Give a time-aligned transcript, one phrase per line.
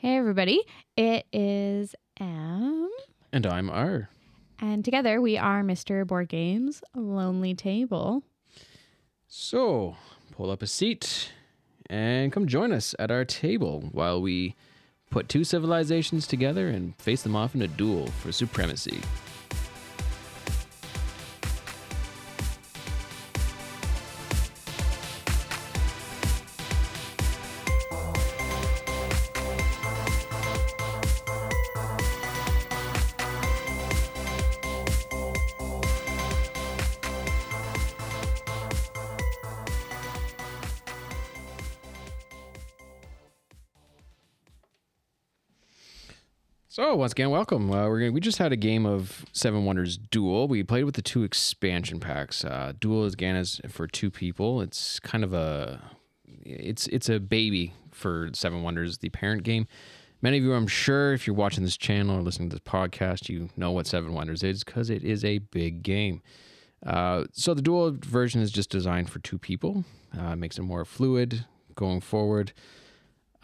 [0.00, 0.62] Hey, everybody.
[0.96, 2.88] It is M.
[3.34, 4.08] And I'm R.
[4.58, 6.06] And together we are Mr.
[6.06, 8.22] Board Games Lonely Table.
[9.28, 9.96] So,
[10.32, 11.32] pull up a seat
[11.90, 14.56] and come join us at our table while we
[15.10, 19.02] put two civilizations together and face them off in a duel for supremacy.
[47.00, 47.70] Once again, welcome.
[47.70, 50.48] Uh, we're gonna, we just had a game of Seven Wonders Duel.
[50.48, 52.44] We played with the two expansion packs.
[52.44, 54.60] Uh, Duel is again is for two people.
[54.60, 55.80] It's kind of a
[56.26, 59.66] it's it's a baby for Seven Wonders, the parent game.
[60.20, 63.30] Many of you, I'm sure, if you're watching this channel or listening to this podcast,
[63.30, 66.20] you know what Seven Wonders is because it is a big game.
[66.84, 69.86] Uh, so the Duel version is just designed for two people.
[70.14, 72.52] Uh, makes it more fluid going forward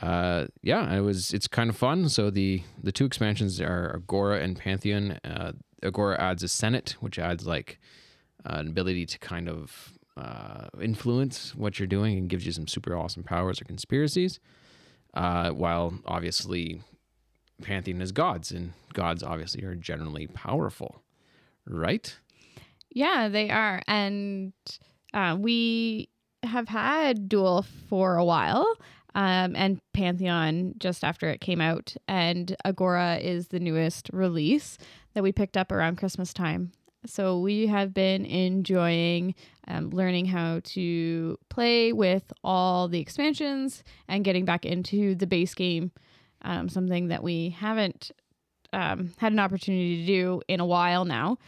[0.03, 1.33] uh, yeah, it was.
[1.33, 2.09] It's kind of fun.
[2.09, 5.19] So the the two expansions are Agora and Pantheon.
[5.25, 7.79] Uh, Agora adds a Senate, which adds like
[8.45, 12.67] uh, an ability to kind of uh, influence what you're doing and gives you some
[12.67, 14.39] super awesome powers or conspiracies.
[15.15, 16.83] Uh, while obviously
[17.63, 21.03] Pantheon is gods, and gods obviously are generally powerful,
[21.67, 22.19] right?
[22.91, 24.53] Yeah, they are, and
[25.15, 26.11] uh, we
[26.43, 28.67] have had Duel for a while
[29.17, 31.97] um, and Pantheon just after it came out.
[32.07, 34.77] And Agora is the newest release
[35.15, 36.71] that we picked up around Christmas time.
[37.07, 39.35] So we have been enjoying
[39.69, 45.55] um, learning how to play with all the expansions and getting back into the base
[45.55, 45.93] game,
[46.43, 48.11] um, something that we haven't
[48.75, 51.39] um, had an opportunity to do in a while now.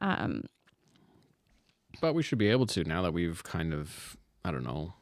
[0.00, 0.44] Um,
[2.02, 4.92] but we should be able to now that we've kind of, I don't know,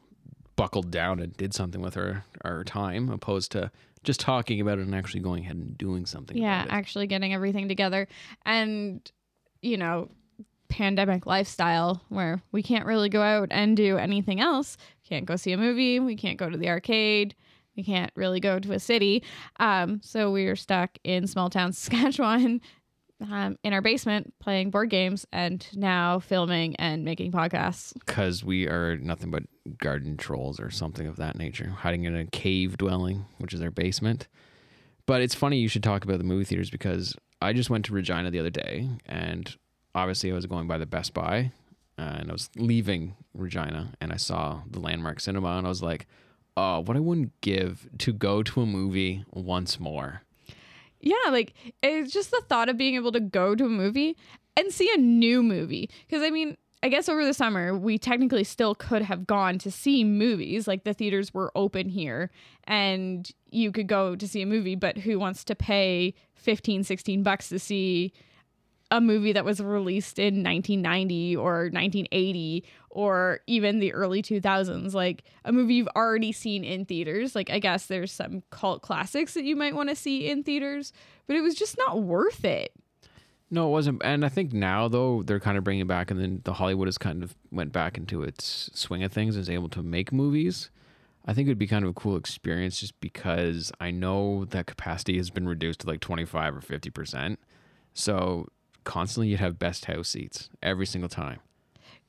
[0.55, 3.71] buckled down and did something with our our time, opposed to
[4.03, 6.37] just talking about it and actually going ahead and doing something.
[6.37, 8.07] Yeah, actually getting everything together,
[8.45, 9.11] and
[9.61, 10.09] you know,
[10.69, 14.77] pandemic lifestyle where we can't really go out and do anything else.
[15.07, 15.99] Can't go see a movie.
[15.99, 17.35] We can't go to the arcade.
[17.75, 19.23] We can't really go to a city.
[19.59, 22.61] Um, so we are stuck in small town Saskatchewan
[23.21, 27.93] um, in our basement playing board games and now filming and making podcasts.
[27.93, 29.43] Because we are nothing but
[29.77, 33.71] garden trolls or something of that nature, hiding in a cave dwelling, which is our
[33.71, 34.27] basement.
[35.05, 37.93] But it's funny you should talk about the movie theaters because I just went to
[37.93, 39.55] Regina the other day and
[39.93, 41.51] obviously I was going by the Best Buy
[41.97, 46.07] and I was leaving Regina and I saw the Landmark Cinema and I was like,
[46.57, 50.21] oh, what I wouldn't give to go to a movie once more
[51.05, 54.17] yeah, like it's just the thought of being able to go to a movie
[54.57, 55.89] and see a new movie.
[56.07, 59.71] Because I mean, I guess over the summer, we technically still could have gone to
[59.71, 60.67] see movies.
[60.67, 62.31] Like the theaters were open here
[62.65, 67.23] and you could go to see a movie, but who wants to pay 15, 16
[67.23, 68.11] bucks to see
[68.95, 75.23] a movie that was released in 1990 or 1980 or even the early 2000s like
[75.43, 77.35] a movie you've already seen in theaters.
[77.35, 80.93] Like i guess there's some cult classics that you might want to see in theaters
[81.27, 82.71] but it was just not worth it.
[83.51, 86.41] No it wasn't and i think now though they're kind of bringing back and then
[86.45, 89.69] the hollywood has kind of went back into its swing of things and is able
[89.69, 90.69] to make movies.
[91.27, 94.67] I think it would be kind of a cool experience just because I know that
[94.67, 97.37] capacity has been reduced to like 25 or 50%.
[97.95, 98.47] So
[98.85, 101.39] constantly you'd have best house seats every single time.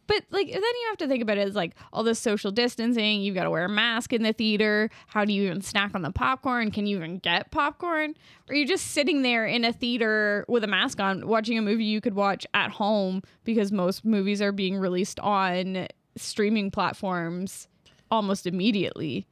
[0.06, 3.22] But like then you have to think about it as like all this social distancing,
[3.22, 4.88] you've got to wear a mask in the theater.
[5.09, 6.70] How do you even snack on the popcorn?
[6.70, 8.14] Can you even get popcorn?
[8.48, 11.62] Or are you just sitting there in a theater with a mask on watching a
[11.62, 17.66] movie you could watch at home because most movies are being released on streaming platforms
[18.10, 19.26] almost immediately.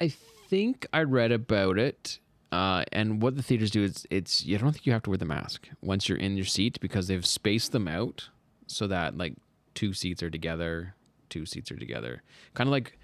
[0.00, 2.18] I think I read about it
[2.50, 5.18] uh, and what the theaters do is it's you don't think you have to wear
[5.18, 8.28] the mask once you're in your seat because they've spaced them out
[8.66, 9.34] so that like
[9.74, 10.94] two seats are together,
[11.28, 12.22] two seats are together.
[12.54, 12.98] Kind of like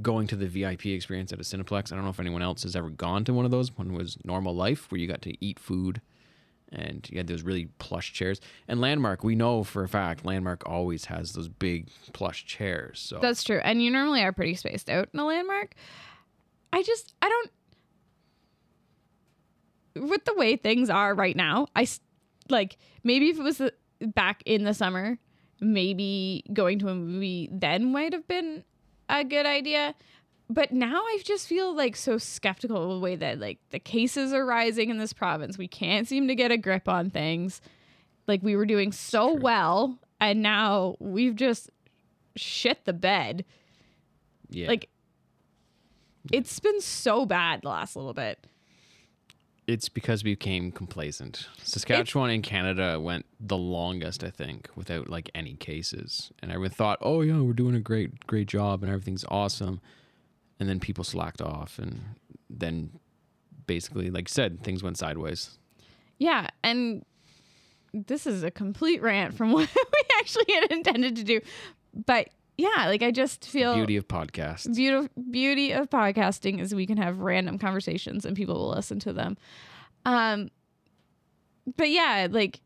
[0.00, 1.92] going to the VIP experience at a Cineplex.
[1.92, 3.76] I don't know if anyone else has ever gone to one of those.
[3.76, 6.00] One was Normal Life where you got to eat food
[6.70, 8.40] and you had those really plush chairs.
[8.68, 13.00] And Landmark, we know for a fact, Landmark always has those big plush chairs.
[13.00, 13.60] So That's true.
[13.62, 15.74] And you normally are pretty spaced out in a Landmark.
[16.72, 17.50] I just I don't
[20.00, 21.86] with the way things are right now, I
[22.48, 23.60] like maybe if it was
[24.14, 25.18] back in the summer,
[25.60, 28.64] maybe going to a movie then might have been
[29.08, 29.94] a good idea.
[30.50, 34.32] but now I just feel like so skeptical of the way that like the cases
[34.32, 35.58] are rising in this province.
[35.58, 37.60] We can't seem to get a grip on things.
[38.26, 39.42] Like we were doing so true.
[39.42, 41.70] well, and now we've just
[42.36, 43.44] shit the bed.
[44.50, 44.68] Yeah.
[44.68, 44.88] Like
[46.32, 48.46] it's been so bad the last little bit.
[49.68, 51.46] It's because we became complacent.
[51.62, 56.32] Saskatchewan and Canada went the longest, I think, without like any cases.
[56.40, 59.82] And everyone thought, oh, yeah, we're doing a great, great job and everything's awesome.
[60.58, 61.78] And then people slacked off.
[61.78, 62.00] And
[62.48, 62.98] then
[63.66, 65.58] basically, like you said, things went sideways.
[66.16, 67.04] Yeah, and
[67.92, 71.42] this is a complete rant from what we actually had intended to do.
[72.06, 74.74] But yeah, like I just feel Beauty of podcasts.
[74.74, 79.12] beauty beauty of podcasting is we can have random conversations and people will listen to
[79.12, 79.36] them.
[80.04, 80.50] Um
[81.76, 82.60] but yeah, like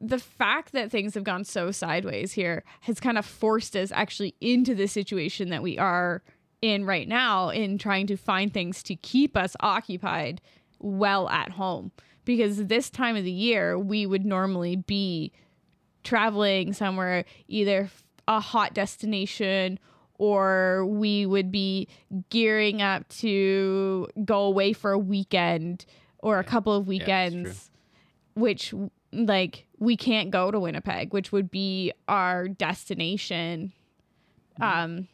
[0.00, 4.34] the fact that things have gone so sideways here has kind of forced us actually
[4.40, 6.22] into the situation that we are
[6.60, 10.40] in right now in trying to find things to keep us occupied
[10.80, 11.90] well at home
[12.24, 15.32] because this time of the year we would normally be
[16.04, 17.88] traveling somewhere either
[18.28, 19.78] a hot destination
[20.14, 21.88] or we would be
[22.30, 25.84] gearing up to go away for a weekend
[26.18, 27.70] or a couple of Yeah, weekends
[28.34, 28.72] which
[29.12, 33.72] like we can't go to Winnipeg which would be our destination
[34.60, 35.08] um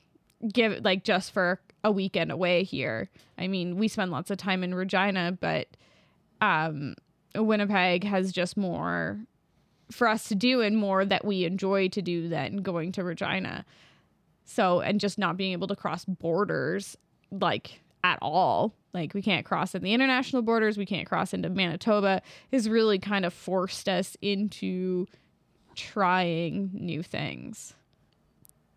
[0.52, 3.08] give like just for a weekend away here.
[3.38, 5.68] I mean we spend lots of time in regina but
[6.40, 6.94] um
[7.34, 9.20] winnipeg has just more
[9.90, 13.64] for us to do and more that we enjoy to do than going to regina
[14.44, 16.96] so and just not being able to cross borders
[17.30, 21.48] like at all like we can't cross in the international borders we can't cross into
[21.48, 25.06] manitoba has really kind of forced us into
[25.74, 27.74] trying new things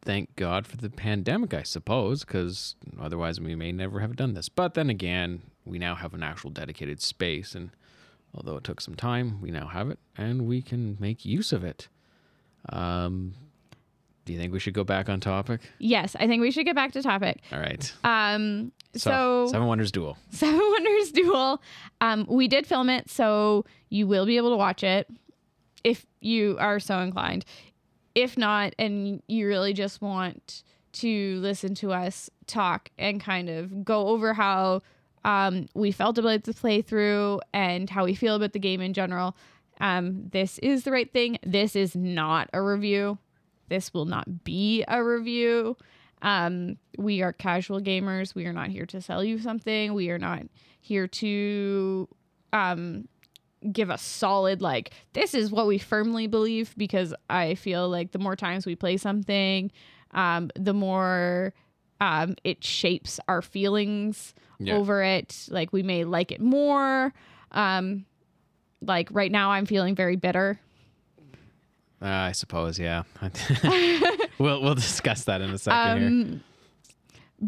[0.04, 4.50] Thank God for the pandemic, I suppose, because otherwise we may never have done this.
[4.50, 7.54] But then again, we now have an actual dedicated space.
[7.54, 7.70] And
[8.34, 11.64] although it took some time, we now have it and we can make use of
[11.64, 11.88] it.
[12.70, 13.34] Um,
[14.26, 15.62] do you think we should go back on topic?
[15.80, 17.92] yes i think we should get back to topic All right.
[18.04, 20.18] Um, so, Seven Wonders Duel.
[20.32, 21.62] Seven Wonders Duel.
[22.02, 25.10] Um, we did film it, so you will be able to watch it
[25.84, 27.46] if you are so inclined.
[28.16, 30.64] If not, and you really just want
[30.94, 34.82] to listen to us talk and kind of go over how
[35.24, 39.36] um, we felt about the playthrough and how we feel about the game in general,
[39.80, 41.40] um, this is the right thing.
[41.44, 43.18] This is not a review.
[43.70, 45.78] This will not be a review.
[46.22, 48.36] Um, we are casual gamers.
[48.36, 49.94] We are not here to sell you something.
[49.94, 50.44] We are not
[50.80, 52.08] here to
[52.54, 53.08] um,
[53.72, 58.20] give a solid, like, this is what we firmly believe because I feel like the
[58.20, 59.72] more times we play something,
[60.12, 61.54] um, the more
[62.02, 64.76] um, it shapes our feelings Yeah.
[64.76, 65.48] over it.
[65.50, 67.14] Like, we may like it more.
[67.52, 68.06] Um,
[68.82, 70.60] like, right now, I'm feeling very bitter.
[72.02, 73.04] Uh, I suppose, yeah.
[74.40, 76.08] we'll we'll discuss that in a second here.
[76.08, 76.44] Um,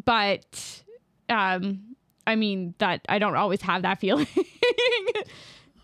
[0.06, 0.84] but
[1.28, 1.96] um,
[2.28, 4.28] I mean that I don't always have that feeling.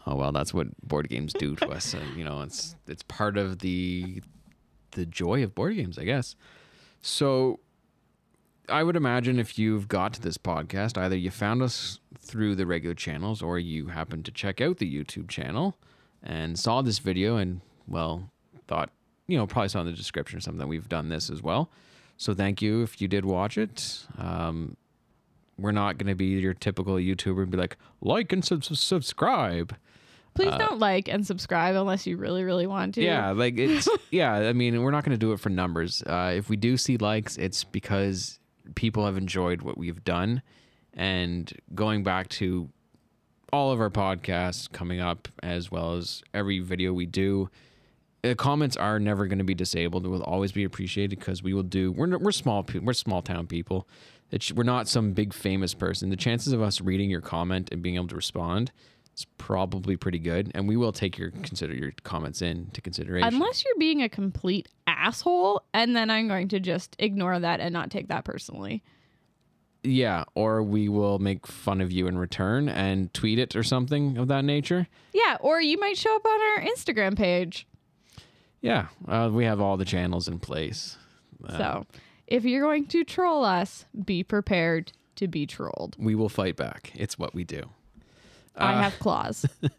[0.05, 1.95] Oh well, that's what board games do to us.
[1.95, 4.21] And, you know, it's it's part of the
[4.91, 6.35] the joy of board games, I guess.
[7.01, 7.59] So
[8.69, 12.65] I would imagine if you've got to this podcast, either you found us through the
[12.65, 15.77] regular channels or you happened to check out the YouTube channel
[16.23, 18.29] and saw this video and well,
[18.67, 18.91] thought,
[19.27, 21.69] you know, probably saw in the description or something that we've done this as well.
[22.17, 24.05] So thank you if you did watch it.
[24.17, 24.75] Um,
[25.57, 29.75] we're not going to be your typical YouTuber and be like, like and sub- subscribe.
[30.35, 33.01] Please don't like and subscribe unless you really, really want to.
[33.01, 34.33] Uh, Yeah, like it's yeah.
[34.33, 36.01] I mean, we're not going to do it for numbers.
[36.03, 38.38] Uh, if we do see likes, it's because
[38.75, 40.41] people have enjoyed what we've done,
[40.93, 42.69] and going back to
[43.51, 47.49] all of our podcasts coming up, as well as every video we do.
[48.21, 50.05] The comments are never going to be disabled.
[50.05, 51.91] It will always be appreciated because we will do.
[51.91, 52.65] We're we're small.
[52.81, 53.87] We're small town people.
[54.31, 56.09] It's, we're not some big famous person.
[56.09, 58.71] The chances of us reading your comment and being able to respond
[59.19, 63.33] is probably pretty good, and we will take your consider your comments into consideration.
[63.33, 67.73] Unless you're being a complete asshole, and then I'm going to just ignore that and
[67.73, 68.83] not take that personally.
[69.83, 74.17] yeah, or we will make fun of you in return and tweet it or something
[74.17, 74.87] of that nature.
[75.13, 77.65] Yeah, or you might show up on our Instagram page.
[78.61, 80.97] Yeah, uh, we have all the channels in place.
[81.45, 81.85] Uh, so
[82.27, 85.95] if you're going to troll us, be prepared to be trolled.
[85.97, 86.91] we will fight back.
[86.95, 87.69] It's what we do.
[88.55, 89.45] I Uh, have claws.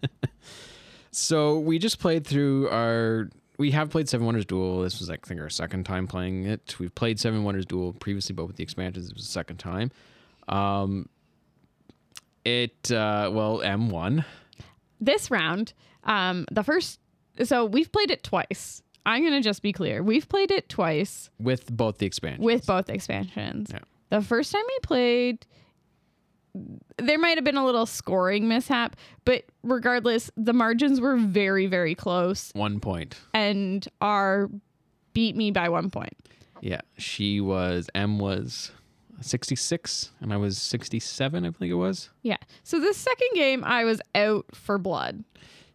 [1.13, 4.81] So we just played through our we have played Seven Wonders Duel.
[4.83, 6.77] This was, I think, our second time playing it.
[6.79, 9.91] We've played Seven Wonders Duel previously, but with the expansions, it was the second time.
[10.49, 11.09] Um,
[12.45, 14.25] it uh, well, M won.
[15.01, 15.73] This round,
[16.05, 17.01] um, the first,
[17.45, 18.83] so we've played it twice.
[19.05, 20.03] I'm gonna just be clear.
[20.03, 22.45] We've played it twice with both the expansions.
[22.45, 23.71] with both expansions.
[23.73, 23.81] Yeah.
[24.11, 25.47] The first time we played,
[26.99, 31.95] there might have been a little scoring mishap, but regardless, the margins were very, very
[31.95, 33.17] close, one point.
[33.35, 34.51] and R
[35.13, 36.17] beat me by one point.
[36.61, 38.71] Yeah, she was M was
[39.21, 41.45] sixty six, and I was sixty seven.
[41.45, 42.11] I think it was.
[42.23, 42.37] Yeah.
[42.63, 45.25] So the second game, I was out for blood.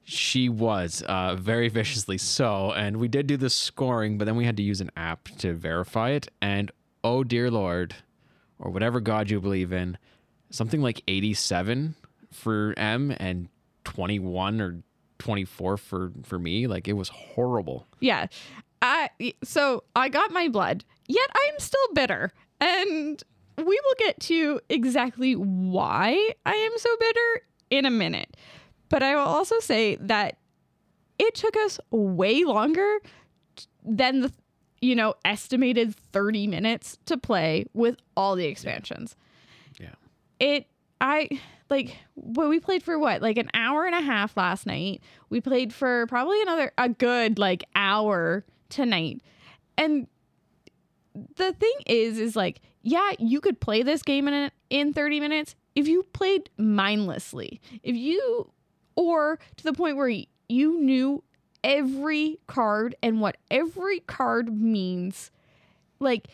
[0.07, 4.45] She was uh, very viciously so, and we did do the scoring, but then we
[4.45, 6.27] had to use an app to verify it.
[6.41, 6.71] And
[7.03, 7.95] oh dear lord,
[8.59, 9.97] or whatever god you believe in,
[10.55, 11.95] something like eighty-seven
[12.31, 13.49] for M and
[13.83, 14.81] twenty-one or
[15.19, 16.67] twenty-four for for me.
[16.67, 17.87] Like it was horrible.
[17.99, 18.27] Yeah.
[18.81, 19.09] I
[19.43, 22.31] so I got my blood, yet I'm still bitter.
[22.59, 23.21] And
[23.57, 28.37] we will get to exactly why I am so bitter in a minute.
[28.89, 30.37] But I will also say that
[31.17, 32.99] it took us way longer
[33.83, 34.31] than the
[34.81, 39.15] you know estimated 30 minutes to play with all the expansions.
[39.17, 39.21] Yeah.
[40.39, 40.67] It
[41.01, 41.29] I
[41.69, 45.01] like well we played for what like an hour and a half last night.
[45.29, 49.21] We played for probably another a good like hour tonight.
[49.77, 50.07] And
[51.35, 55.55] the thing is is like yeah, you could play this game in in 30 minutes
[55.75, 57.61] if you played mindlessly.
[57.83, 58.51] If you
[58.95, 60.09] or to the point where
[60.47, 61.23] you knew
[61.65, 65.31] every card and what every card means.
[65.99, 66.27] Like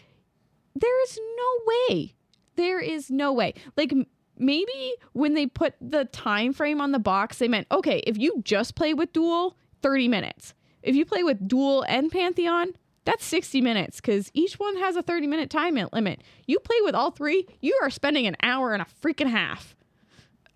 [0.75, 2.13] there is no way.
[2.61, 3.55] There is no way.
[3.75, 3.91] Like
[4.37, 8.39] maybe when they put the time frame on the box, they meant okay, if you
[8.43, 10.53] just play with Duel, 30 minutes.
[10.83, 15.01] If you play with Duel and Pantheon, that's 60 minutes because each one has a
[15.01, 16.21] 30 minute time limit.
[16.45, 19.75] You play with all three, you are spending an hour and a freaking half.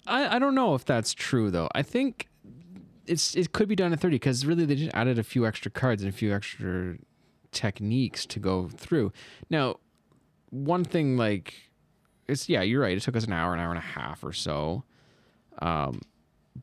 [0.05, 1.69] I, I don't know if that's true though.
[1.73, 2.27] I think
[3.07, 5.71] it's it could be done at 30 because really they just added a few extra
[5.71, 6.97] cards and a few extra
[7.51, 9.11] techniques to go through.
[9.49, 9.77] Now,
[10.51, 11.64] one thing like
[12.27, 12.97] it's yeah, you're right.
[12.97, 14.83] It took us an hour, an hour and a half or so.
[15.59, 16.01] Um,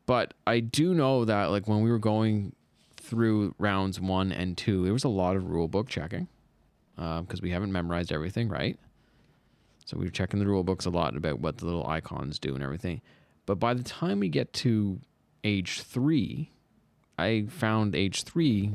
[0.07, 2.55] but I do know that like when we were going
[2.97, 6.29] through rounds one and two, there was a lot of rule book checking
[6.97, 8.79] because we haven't memorized everything, right?
[9.85, 12.55] So we were checking the rule books a lot about what the little icons do
[12.55, 13.01] and everything.
[13.47, 15.01] But by the time we get to
[15.43, 16.53] age three,
[17.19, 18.71] I found age three,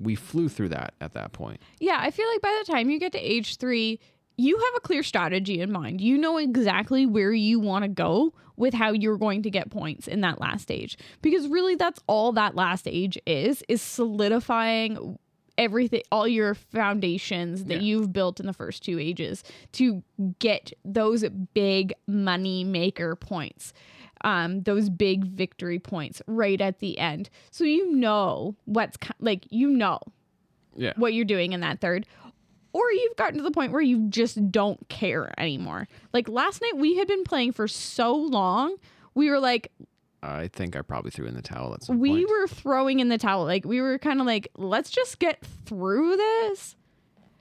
[0.00, 1.60] we flew through that at that point.
[1.80, 3.98] Yeah, I feel like by the time you get to age three,
[4.36, 6.00] you have a clear strategy in mind.
[6.00, 10.06] You know exactly where you want to go with how you're going to get points
[10.08, 10.96] in that last stage.
[11.22, 15.18] Because really that's all that last stage is is solidifying
[15.56, 17.80] everything all your foundations that Yeah.
[17.82, 20.02] you've built in the first two ages to
[20.40, 21.24] get those
[21.54, 23.72] big money maker points.
[24.22, 27.28] Um, those big victory points right at the end.
[27.50, 30.00] So you know what's like you know
[30.76, 30.94] Yeah.
[30.96, 32.06] what you're doing in that third.
[32.74, 35.88] Or you've gotten to the point where you just don't care anymore.
[36.12, 38.76] Like last night, we had been playing for so long.
[39.14, 39.70] We were like,
[40.24, 42.30] I think I probably threw in the towel at some we point.
[42.30, 43.44] were throwing in the towel.
[43.44, 46.76] Like, we were kind of like, let's just get through this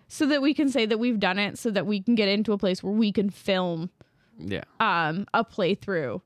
[0.07, 2.53] so that we can say that we've done it, so that we can get into
[2.53, 3.89] a place where we can film
[4.37, 4.63] yeah.
[4.79, 6.21] um, a playthrough.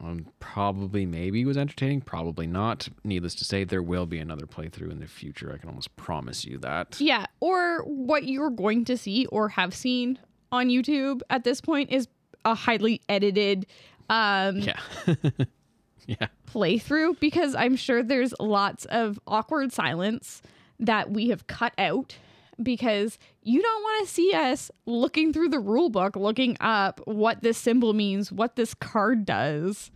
[0.00, 2.00] Um, probably, maybe was entertaining.
[2.00, 2.88] Probably not.
[3.04, 5.52] Needless to say, there will be another playthrough in the future.
[5.52, 7.00] I can almost promise you that.
[7.00, 7.26] Yeah.
[7.40, 10.18] Or what you're going to see or have seen
[10.50, 12.08] on YouTube at this point is
[12.44, 13.66] a highly edited
[14.08, 14.80] um, Yeah.
[16.06, 16.26] yeah.
[16.50, 20.42] playthrough because I'm sure there's lots of awkward silence
[20.80, 22.16] that we have cut out
[22.62, 27.42] because you don't want to see us looking through the rule book, looking up what
[27.42, 29.90] this symbol means, what this card does.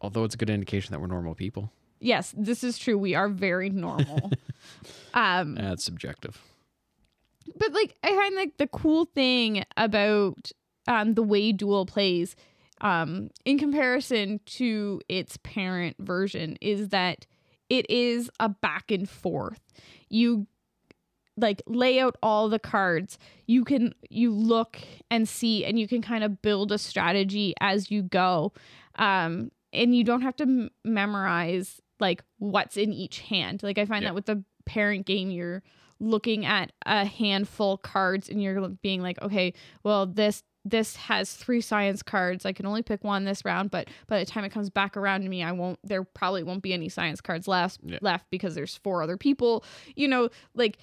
[0.00, 1.72] Although it's a good indication that we're normal people.
[2.00, 2.96] Yes, this is true.
[2.96, 4.30] We are very normal.
[5.14, 6.40] um, That's subjective.
[7.56, 10.52] but like I find like the cool thing about
[10.86, 12.36] um the way Duel plays
[12.80, 17.26] um in comparison to its parent version is that
[17.68, 19.60] it is a back and forth.
[20.08, 20.46] You
[21.38, 23.18] like lay out all the cards.
[23.46, 24.78] You can you look
[25.10, 28.52] and see and you can kind of build a strategy as you go.
[28.96, 33.62] Um and you don't have to m- memorize like what's in each hand.
[33.62, 34.10] Like I find Yeah.
[34.10, 35.62] that with the parent game you're
[36.00, 39.52] looking at a handful cards and you're being like, okay,
[39.82, 42.44] well, this this has three science cards.
[42.44, 45.22] I can only pick one this round, but by the time it comes back around
[45.22, 45.78] to me, I won't.
[45.82, 47.98] There probably won't be any science cards left Yeah.
[48.02, 49.64] left because there's four other people.
[49.96, 50.76] You know, like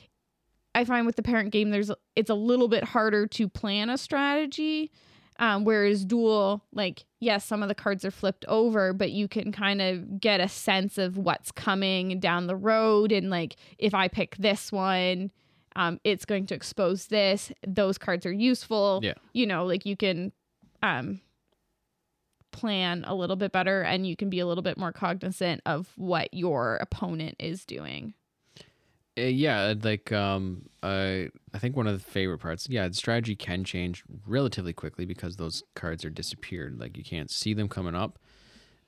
[0.75, 3.98] I find with the parent game, there's it's a little bit harder to plan a
[3.98, 4.91] strategy.
[5.38, 9.51] Um, whereas Duel, like yes, some of the cards are flipped over, but you can
[9.51, 14.08] kind of get a sense of what's coming down the road, and like if I
[14.08, 15.32] pick this one,
[15.75, 17.51] um, it's going to expose this.
[17.65, 19.00] Those cards are useful.
[19.01, 19.13] Yeah.
[19.34, 20.32] You know, like you can
[20.82, 21.22] um,
[22.51, 25.91] plan a little bit better and you can be a little bit more cognizant of
[25.98, 28.13] what your opponent is doing.
[29.17, 32.67] Uh, yeah, like um, I I think one of the favorite parts.
[32.69, 36.79] Yeah, the strategy can change relatively quickly because those cards are disappeared.
[36.79, 38.19] Like you can't see them coming up,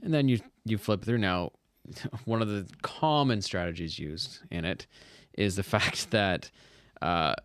[0.01, 1.19] and then you you flip through.
[1.19, 1.51] Now,
[2.25, 4.85] one of the common strategies used in it
[5.33, 6.51] is the fact that
[7.01, 7.35] uh,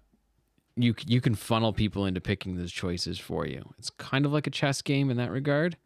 [0.75, 3.63] you you can funnel people into picking those choices for you.
[3.79, 5.77] It's kind of like a chess game in that regard,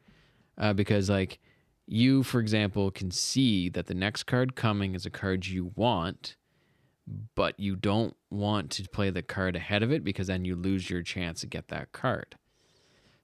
[0.57, 1.41] uh, because like
[1.87, 6.37] you, for example, can see that the next card coming is a card you want
[7.35, 10.91] but you don't want to play the card ahead of it because then you lose
[10.91, 12.37] your chance to get that card.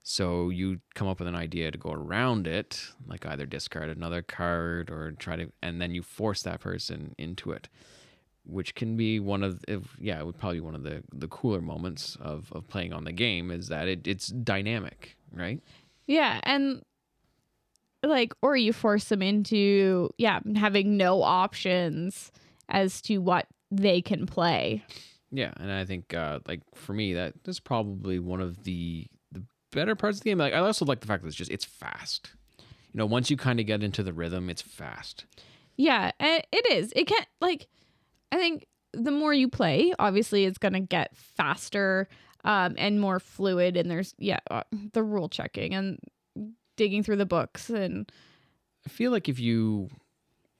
[0.05, 4.23] So you come up with an idea to go around it, like either discard another
[4.23, 7.69] card or try to, and then you force that person into it,
[8.45, 11.29] which can be one of, if, yeah, it would probably be one of the the
[11.29, 15.61] cooler moments of of playing on the game is that it it's dynamic, right?
[16.09, 16.83] Yeah, and
[18.03, 22.33] like or you force them into yeah, having no options
[22.69, 24.85] as to what they can play.
[25.31, 29.43] Yeah, and I think uh, like for me that that's probably one of the the
[29.73, 30.38] better parts of the game.
[30.38, 32.33] Like I also like the fact that it's just it's fast.
[32.59, 35.25] You know, once you kind of get into the rhythm, it's fast.
[35.79, 36.93] Yeah, it is.
[36.95, 37.67] It can like
[38.31, 42.09] I think the more you play, obviously it's going to get faster
[42.45, 45.99] um and more fluid and there's yeah, uh, the rule checking and
[46.76, 48.12] digging through the books and
[48.85, 49.88] I feel like if you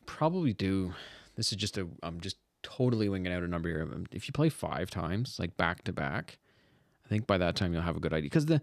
[0.07, 0.95] probably do,
[1.37, 3.83] this is just a I'm just totally winging out a number here.
[3.83, 6.39] Um, If you play five times, like back to back,
[7.05, 8.63] I think by that time you'll have a good idea because the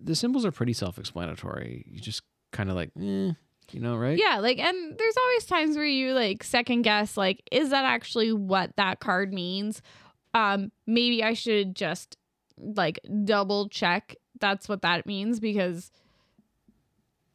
[0.00, 1.84] the symbols are pretty self-explanatory.
[1.90, 3.32] You just kind of like, eh,
[3.72, 4.16] you know, right?
[4.18, 8.32] Yeah, like and there's always times where you like second guess like is that actually
[8.32, 9.82] what that card means?
[10.34, 12.16] Um maybe I should just
[12.56, 15.90] like double check that's what that means because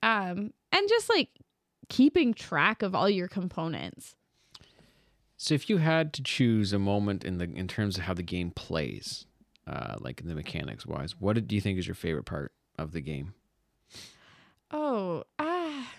[0.02, 1.30] um and just like
[1.90, 4.16] keeping track of all your components.
[5.44, 8.24] So if you had to choose a moment in the in terms of how the
[8.24, 9.26] game plays,
[9.68, 12.94] uh, like in the mechanics wise, what do you think is your favorite part of
[12.94, 13.34] the game?
[14.72, 15.92] Oh, ah.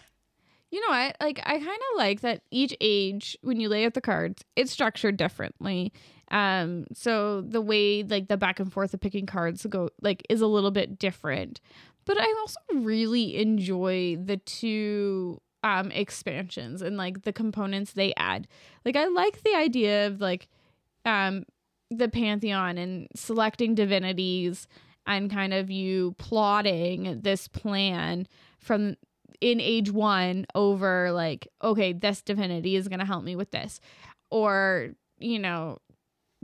[0.70, 1.18] You know what?
[1.20, 4.72] Like I kind of like that each age when you lay out the cards, it's
[4.72, 5.92] structured differently.
[6.30, 10.40] Um so the way like the back and forth of picking cards go like is
[10.40, 11.60] a little bit different.
[12.06, 18.46] But I also really enjoy the two um expansions and like the components they add.
[18.84, 20.46] Like I like the idea of like
[21.04, 21.44] um
[21.90, 24.68] the pantheon and selecting divinities
[25.06, 28.96] and kind of you plotting this plan from
[29.40, 33.80] in age one over like okay this divinity is going to help me with this
[34.30, 35.78] or you know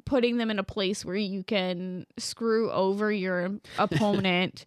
[0.05, 4.67] putting them in a place where you can screw over your opponent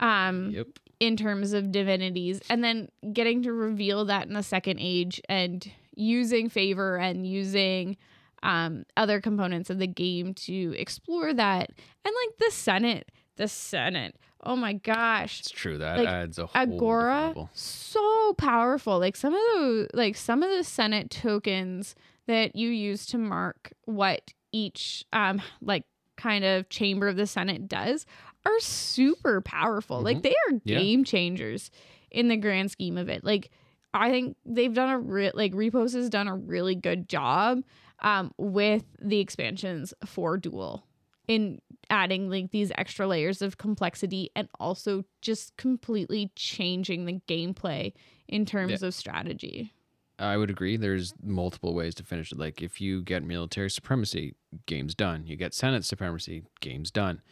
[0.00, 0.66] um Yep.
[1.00, 5.70] In terms of divinities and then getting to reveal that in the second age and
[5.96, 7.96] using favor and using
[8.42, 11.70] um other components of the game to explore that.
[12.04, 14.16] And like the senate the senate.
[14.42, 15.40] Oh my gosh.
[15.40, 15.78] It's true.
[15.78, 18.98] That Like, adds a whole agora so powerful.
[18.98, 21.94] Like some of the like some of the senate tokens
[22.26, 25.84] that you use to mark what each um like
[26.16, 28.04] kind of chamber of the senate does
[28.46, 30.22] are super powerful like Mhm.
[30.22, 30.78] they are Yeah.
[30.78, 31.70] game changers
[32.10, 33.50] in the grand scheme of it like
[33.94, 37.62] i think they've done a real like repos has done a really good job
[38.00, 40.86] um with the expansions for duel
[41.28, 47.92] in adding like these extra layers of complexity and also just completely changing the gameplay
[48.26, 49.72] in terms of strategy.
[50.18, 50.76] I would agree.
[50.76, 52.38] There's multiple ways to finish it.
[52.38, 54.34] Like if you get military supremacy,
[54.66, 55.24] game's done.
[55.26, 57.22] You get Senate supremacy, game's done.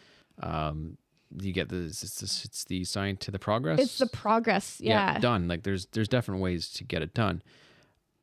[0.40, 0.98] Um,
[1.36, 3.80] you get the it's, it's, it's the sign to the progress.
[3.80, 5.18] It's the progress, yeah.
[5.18, 5.48] done.
[5.48, 7.42] Like there's there's different ways to get it done.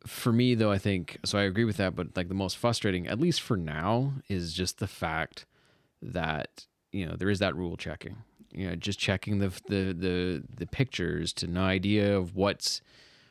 [0.05, 1.37] For me though, I think so.
[1.37, 1.95] I agree with that.
[1.95, 5.45] But like the most frustrating, at least for now, is just the fact
[6.01, 8.17] that you know there is that rule checking.
[8.51, 12.81] You know, just checking the the the the pictures to no idea of what's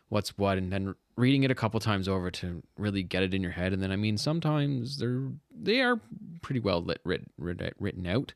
[0.09, 3.43] what's what, and then reading it a couple times over to really get it in
[3.43, 3.73] your head.
[3.73, 6.01] And then I mean, sometimes they're they are
[6.43, 8.35] pretty well lit, writ, writ, written out,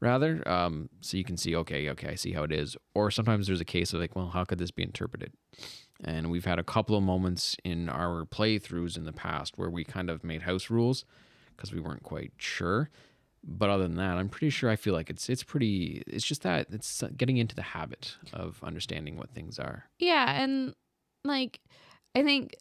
[0.00, 0.46] rather.
[0.48, 2.76] Um, so you can see, okay, okay, I see how it is.
[2.94, 5.32] Or sometimes there's a case of like, well, how could this be interpreted?
[6.04, 9.84] And we've had a couple of moments in our playthroughs in the past where we
[9.84, 11.04] kind of made house rules
[11.56, 12.90] because we weren't quite sure.
[13.42, 16.02] But other than that, I'm pretty sure I feel like it's it's pretty.
[16.06, 19.84] It's just that it's getting into the habit of understanding what things are.
[19.98, 20.74] Yeah, and
[21.24, 21.60] like
[22.16, 22.56] I think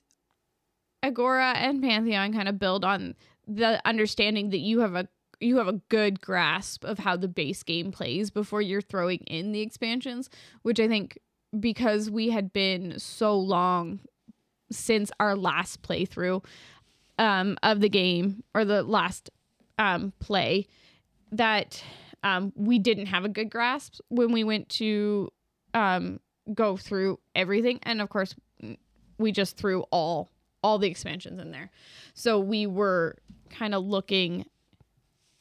[1.02, 3.16] Agora and Pantheon kind of build on
[3.48, 5.08] the understanding that you have a
[5.40, 9.52] you have a good grasp of how the base game plays before you're throwing in
[9.52, 10.30] the expansions,
[10.64, 11.20] which I think
[11.58, 14.00] because we had been so long
[14.72, 16.44] since our last playthrough
[17.20, 19.30] um, of the game or the last
[19.78, 20.68] um, play
[21.32, 21.84] that
[22.24, 25.32] um, we didn't have a good grasp when we went to
[25.74, 26.20] um,
[26.54, 28.36] go through everything, and of course,
[29.18, 30.30] we just threw all
[30.64, 31.70] all the expansions in there.
[32.14, 33.16] So we were
[33.50, 34.46] kind of looking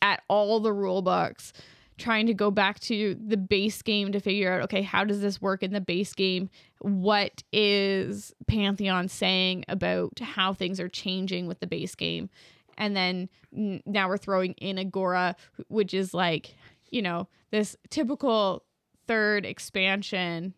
[0.06, 1.52] at all the rule books,
[1.98, 5.40] trying to go back to the base game to figure out okay, how does this
[5.40, 6.48] work in the base game?
[6.80, 12.30] What is Pantheon saying about how things are changing with the base game?
[12.78, 15.34] And then now we're throwing in Agora,
[15.68, 16.54] which is like,
[16.90, 18.64] you know, this typical
[19.06, 20.52] third expansion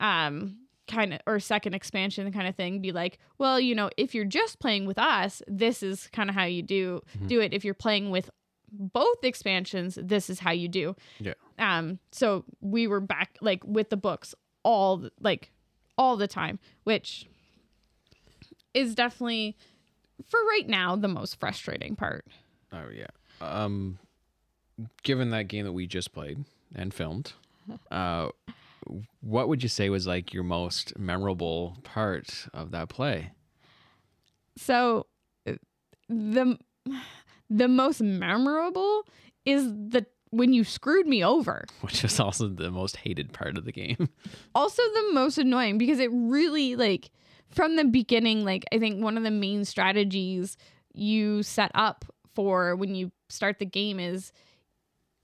[0.00, 0.56] um
[0.90, 4.24] kind of or second expansion kind of thing be like well you know if you're
[4.24, 7.26] just playing with us this is kind of how you do mm-hmm.
[7.28, 8.28] do it if you're playing with
[8.72, 10.94] both expansions this is how you do.
[11.18, 11.34] Yeah.
[11.58, 15.50] Um so we were back like with the books all like
[15.96, 17.28] all the time which
[18.74, 19.56] is definitely
[20.26, 22.26] for right now the most frustrating part.
[22.72, 23.06] Oh yeah.
[23.40, 23.98] Um
[25.02, 27.32] given that game that we just played and filmed
[27.90, 28.28] uh
[29.20, 33.32] what would you say was like your most memorable part of that play?
[34.56, 35.06] So
[36.08, 36.58] the
[37.50, 39.02] the most memorable
[39.44, 43.64] is the when you screwed me over, which is also the most hated part of
[43.64, 44.08] the game.
[44.54, 47.10] also the most annoying because it really like
[47.50, 50.56] from the beginning like I think one of the main strategies
[50.94, 54.32] you set up for when you start the game is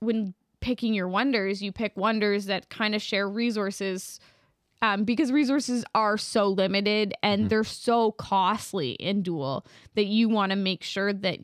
[0.01, 4.19] when picking your wonders, you pick wonders that kind of share resources
[4.83, 7.49] um, because resources are so limited and mm-hmm.
[7.49, 11.41] they're so costly in Duel that you want to make sure that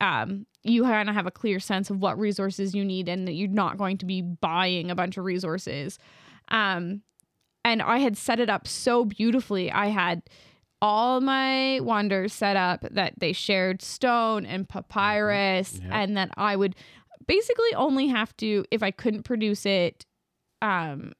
[0.00, 3.32] um, you kind of have a clear sense of what resources you need and that
[3.32, 5.98] you're not going to be buying a bunch of resources.
[6.48, 7.02] Um,
[7.64, 9.70] and I had set it up so beautifully.
[9.70, 10.22] I had
[10.82, 15.88] all my wonders set up that they shared stone and papyrus, mm-hmm.
[15.88, 16.00] yeah.
[16.00, 16.76] and that I would
[17.26, 20.06] basically only have to if I couldn't produce it
[20.62, 21.12] um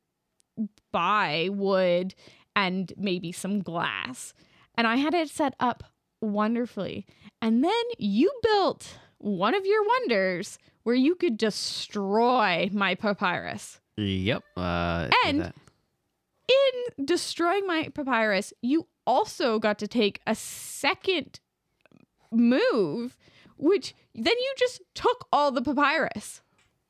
[0.92, 2.14] buy wood
[2.54, 4.32] and maybe some glass.
[4.78, 5.84] And I had it set up
[6.20, 7.06] wonderfully.
[7.40, 13.80] And then you built one of your wonders where you could destroy my papyrus.
[13.96, 14.42] Yep.
[14.56, 15.52] Uh, and
[16.48, 21.40] in destroying my papyrus, you also got to take a second
[22.30, 23.16] move
[23.56, 26.42] which then you just took all the papyrus.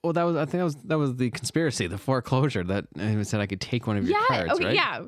[0.03, 3.25] Well, that was I think that was that was the conspiracy, the foreclosure that uh,
[3.25, 4.75] said I could take one of your yeah, cards, okay, right?
[4.75, 5.07] Yeah.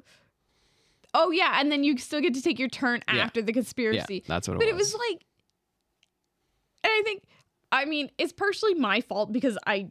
[1.15, 4.17] Oh yeah, and then you still get to take your turn after the conspiracy.
[4.17, 4.73] Yeah, that's what it but was.
[4.73, 5.25] But it was like,
[6.85, 7.23] and I think,
[7.73, 9.91] I mean, it's partially my fault because I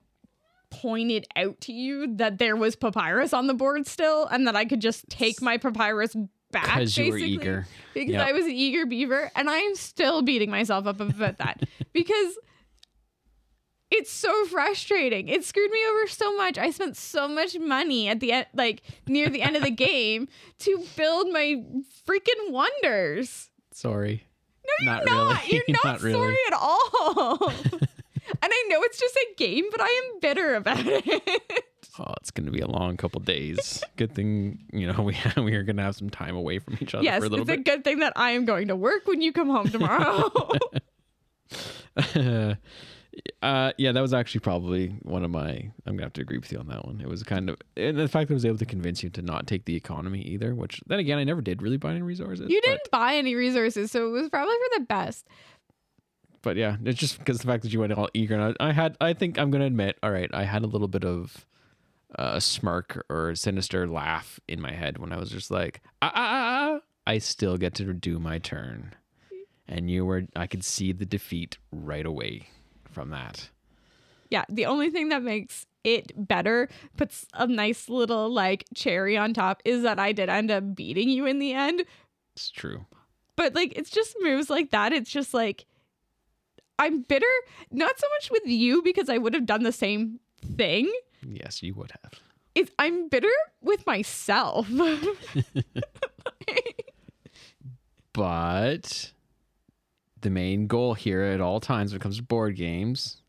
[0.70, 4.66] pointed out to you that there was papyrus on the board still, and that I
[4.66, 6.16] could just take my papyrus
[6.52, 8.28] back because you were eager because yep.
[8.28, 12.38] I was an eager beaver and I am still beating myself up about that because
[13.90, 15.30] it's so frustrating.
[15.30, 16.58] It screwed me over so much.
[16.58, 20.28] I spent so much money at the end like near the end of the game
[20.60, 21.64] to build my
[22.08, 23.50] freaking wonders.
[23.72, 24.24] Sorry.
[24.66, 25.06] No, you're not.
[25.06, 25.44] not.
[25.44, 25.56] Really.
[25.56, 26.14] You're not, not really.
[26.14, 27.50] sorry at all.
[27.72, 27.82] and
[28.44, 31.64] I know it's just a game, but I am bitter about it.
[32.00, 33.84] Oh, it's going to be a long couple days.
[33.96, 36.94] good thing, you know, we we are going to have some time away from each
[36.94, 37.60] other yes, for a little bit.
[37.60, 40.32] It's a good thing that I am going to work when you come home tomorrow.
[43.42, 45.72] Uh, yeah, that was actually probably one of my.
[45.86, 47.02] I'm gonna have to agree with you on that one.
[47.02, 49.22] It was kind of, and the fact that I was able to convince you to
[49.22, 50.54] not take the economy either.
[50.56, 52.50] Which then again, I never did really buy any resources.
[52.50, 55.28] You didn't buy any resources, so it was probably for the best
[56.48, 58.40] but yeah, it's just because the fact that you went all eager.
[58.40, 60.68] And I, I, had, I think I'm going to admit, all right, I had a
[60.68, 61.46] little bit of
[62.16, 66.10] a smirk or a sinister laugh in my head when I was just like, ah,
[66.14, 68.96] ah, ah, ah, I still get to do my turn.
[69.68, 72.48] And you were, I could see the defeat right away
[72.98, 73.50] from that.
[74.32, 74.44] Yeah.
[74.50, 79.62] The only thing that makes it better, puts a nice little like cherry on top,
[79.64, 81.86] is that I did end up beating you in the end.
[82.36, 82.86] It's true.
[83.36, 84.94] But like, it's just moves like that.
[84.94, 85.66] It's just like,
[86.80, 87.28] I'm bitter
[87.70, 90.20] not so much with you because I would have done the same
[90.58, 90.92] thing.
[91.22, 92.14] Yes, you would have.
[92.56, 93.30] It's I'm bitter
[93.62, 94.68] with myself.
[98.18, 99.12] But
[100.22, 103.22] the main goal here at all times when it comes to board games,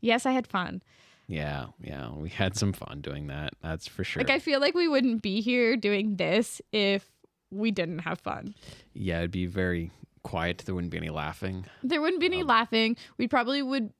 [0.00, 0.82] yes, I had fun.
[1.26, 3.52] yeah, yeah, we had some fun doing that.
[3.62, 4.22] That's for sure.
[4.22, 7.08] Like I feel like we wouldn't be here doing this if
[7.50, 8.54] we didn't have fun.
[8.94, 9.90] yeah, it'd be very
[10.22, 10.58] quiet.
[10.58, 11.66] There wouldn't be any laughing.
[11.82, 12.96] There wouldn't be any um, laughing.
[13.18, 13.92] We probably would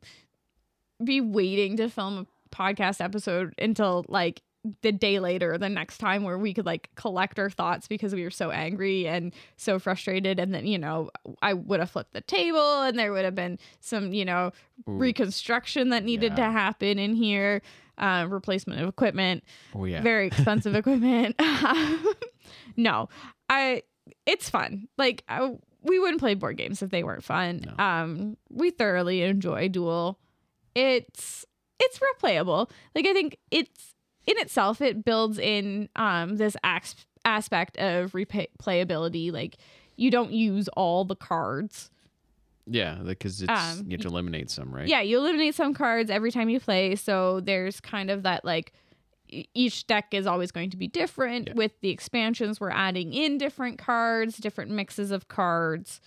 [1.03, 4.43] be waiting to film a podcast episode until like
[4.83, 8.23] the day later, the next time where we could like collect our thoughts because we
[8.25, 10.39] were so angry and so frustrated.
[10.39, 13.59] And then, you know, I would have flipped the table and there would have been
[13.81, 14.53] some, you know,
[14.89, 14.93] Ooh.
[14.99, 17.63] reconstruction that needed to happen in here,
[17.97, 19.45] uh, replacement of equipment
[19.75, 20.03] Oh yeah.
[20.03, 21.37] very expensive equipment.
[22.77, 23.09] no,
[23.49, 23.83] I
[24.27, 24.89] it's fun.
[24.99, 27.65] Like I, we wouldn't play board games if they weren't fun.
[27.79, 27.83] No.
[27.85, 30.19] Um, we thoroughly enjoy Duel.
[30.75, 31.45] It's
[31.79, 32.71] it's replayable.
[32.95, 33.95] Like I think it's
[34.31, 39.33] in itself it builds in um this ax- aspect of replayability.
[39.33, 39.57] Like
[39.97, 41.91] you don't use all the cards.
[42.67, 44.87] yeah, because it's Um, you have to eliminate some, right?
[44.89, 48.73] Yeah, you eliminate some cards every time you play, so there's kind of that like
[49.55, 51.49] each deck is always going to be different.
[51.49, 51.55] Yeah.
[51.55, 56.01] With the expansions, we're adding in different cards, different mixes of cards.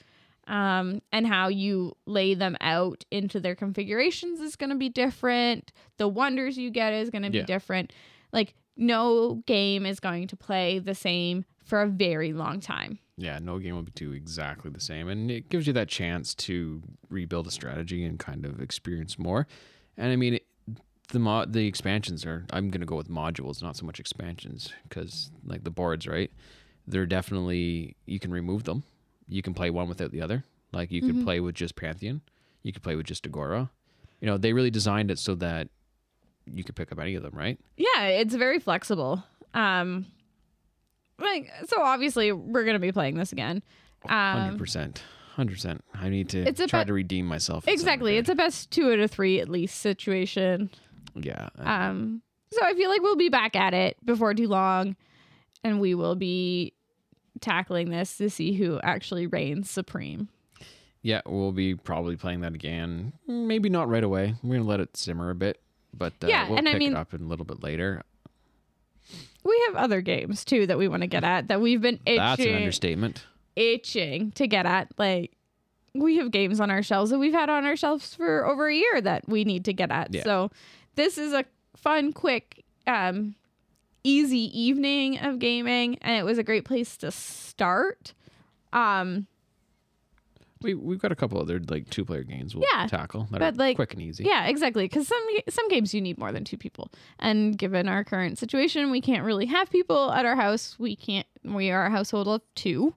[0.46, 5.72] Um, and how you lay them out into their configurations is going to be different.
[5.98, 7.94] The wonders you get is going to be different.
[8.34, 13.00] Like, no game is going to play the same for a very long time.
[13.16, 16.34] Yeah, no game will be do exactly the same, and it gives you that chance
[16.36, 19.48] to rebuild a strategy and kind of experience more.
[19.98, 20.46] And I mean, it,
[21.10, 22.46] the mod, the expansions are.
[22.52, 26.32] I'm gonna go with modules, not so much expansions, because like the boards, right?
[26.88, 28.84] They're definitely you can remove them.
[29.28, 30.44] You can play one without the other.
[30.72, 31.24] Like you could mm-hmm.
[31.24, 32.22] play with just Pantheon.
[32.64, 33.70] You could play with just Agora.
[34.22, 35.68] You know, they really designed it so that
[36.46, 37.60] you could pick up any of them, right?
[37.78, 39.24] Yeah, it's very flexible.
[39.54, 40.06] Um
[41.20, 43.62] like so obviously we're going to be playing this again.
[44.06, 45.04] Hundred Um percent,
[45.36, 45.84] hundred percent.
[45.94, 47.68] I need to It's a try bet- to redeem myself.
[47.68, 48.18] exactly.
[48.18, 50.70] It's a best 2 out of 3 at least situation.
[51.16, 51.50] yeah.
[51.58, 54.96] Um so I feel like we'll be back at it before too long
[55.64, 56.74] and we will be
[57.40, 60.30] tackling this to see who actually reigns supreme.
[61.02, 63.14] Yeah, we'll be probably playing that again.
[63.28, 64.36] Maybe not right away.
[64.44, 65.60] We're gonna let it simmer a bit,
[65.98, 68.04] but uh, Yeah, we'll and I mean- it up in a little bit later.
[69.44, 72.18] We have other games too that we want to get at that we've been itching.
[72.18, 73.26] That's an understatement.
[73.58, 74.88] itching to get at.
[74.98, 75.32] Like
[75.94, 78.74] we have games on our shelves that we've had on our shelves for over a
[78.76, 80.14] year that we need to get at.
[80.14, 80.24] Yeah.
[80.24, 80.52] So
[80.96, 81.44] this is a
[81.76, 83.36] fun, quick, um,
[84.06, 88.14] easy evening of gaming, and it was a great place to start.
[88.72, 89.28] Um,
[90.64, 93.54] We we've got a couple other like two player games we'll Yeah, tackle that but,
[93.54, 94.24] are like, quick and easy.
[94.24, 94.86] yeah, exactly.
[94.86, 98.90] Because some some games you need more than two people, and given our current situation,
[98.92, 100.76] we can't really have people at our house.
[100.80, 101.28] We can't.
[101.44, 102.96] We are a household of two,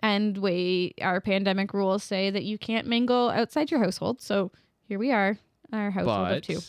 [0.00, 4.20] and we our pandemic rules say that you can't mingle outside your household.
[4.20, 4.52] So
[4.88, 5.38] here we are,
[5.72, 6.60] our household of two.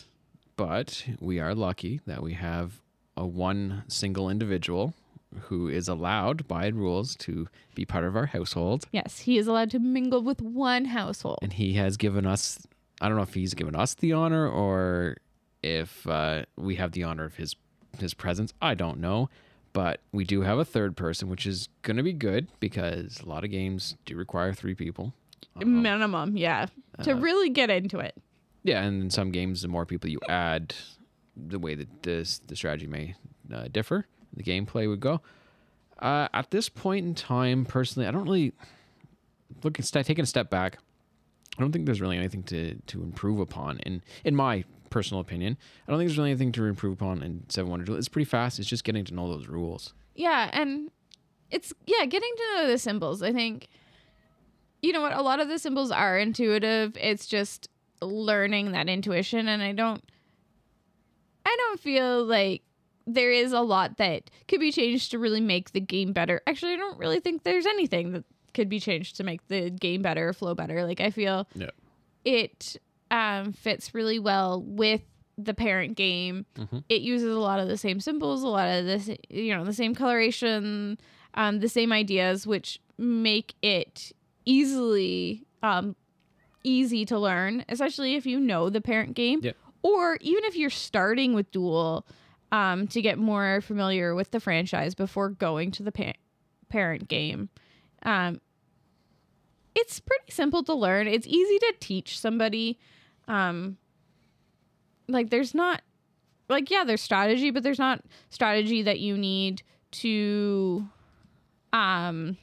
[0.56, 2.80] but we are lucky that we have
[3.16, 4.94] a one single individual
[5.42, 9.70] who is allowed by rules to be part of our household, Yes, he is allowed
[9.72, 11.38] to mingle with one household.
[11.42, 12.58] and he has given us.
[13.00, 15.18] I don't know if he's given us the honor or
[15.62, 17.54] if uh, we have the honor of his
[17.98, 18.52] his presence.
[18.62, 19.28] I don't know,
[19.72, 23.26] but we do have a third person, which is going to be good because a
[23.28, 25.12] lot of games do require three people.
[25.56, 26.66] Minimum, yeah,
[27.02, 28.14] to really get into it.
[28.62, 30.74] Yeah, and in some games, the more people you add,
[31.36, 33.14] the way that this the strategy may
[33.52, 35.20] uh, differ, the gameplay would go.
[35.98, 38.52] Uh, at this point in time, personally, I don't really
[39.64, 40.78] look at taking a step back.
[41.58, 45.56] I don't think there's really anything to to improve upon in in my personal opinion.
[45.86, 47.88] I don't think there's really anything to improve upon in Seven Wonders.
[47.90, 48.58] It's pretty fast.
[48.58, 49.92] It's just getting to know those rules.
[50.14, 50.90] Yeah, and
[51.50, 53.22] it's yeah, getting to know the symbols.
[53.22, 53.68] I think
[54.82, 56.96] you know what, a lot of the symbols are intuitive.
[56.96, 57.68] It's just
[58.00, 60.02] learning that intuition and I don't
[61.44, 62.62] I don't feel like
[63.10, 66.42] there is a lot that could be changed to really make the game better.
[66.46, 70.02] Actually, I don't really think there's anything that could be changed to make the game
[70.02, 70.84] better, flow better.
[70.84, 71.70] Like I feel Yeah.
[72.24, 72.76] it
[73.10, 75.00] um, fits really well with
[75.38, 76.44] the parent game.
[76.56, 76.84] Mhm.
[76.90, 79.72] It uses a lot of the same symbols, a lot of this, you know, the
[79.72, 80.98] same coloration,
[81.34, 84.12] um, the same ideas, which make it
[84.44, 85.96] easily um,
[86.64, 89.56] easy to learn, especially if you know the parent game, Yep.
[89.82, 92.04] or even if you're starting with Duel
[92.52, 96.12] um, to get more familiar with the franchise before going to the pa-
[96.68, 97.48] parent game.
[98.02, 98.40] Um,
[99.74, 101.06] it's pretty simple to learn.
[101.06, 102.78] It's easy to teach somebody.
[103.26, 103.76] Um,
[105.08, 105.82] like there's not
[106.48, 110.86] like yeah, there's strategy, but there's not strategy that you need to
[111.72, 112.36] um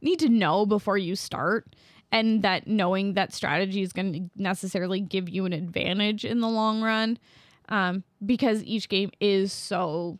[0.00, 1.74] need to know before you start
[2.10, 6.48] and that knowing that strategy is going to necessarily give you an advantage in the
[6.48, 7.18] long run
[7.68, 10.18] um, because each game is so